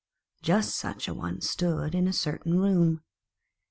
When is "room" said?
2.59-3.03